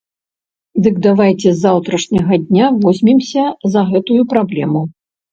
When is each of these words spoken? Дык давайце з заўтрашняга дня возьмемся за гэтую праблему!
Дык 0.85 0.95
давайце 1.05 1.43
з 1.43 1.51
заўтрашняга 1.65 2.39
дня 2.45 2.69
возьмемся 2.85 3.43
за 3.75 3.83
гэтую 3.91 4.17
праблему! 4.33 4.81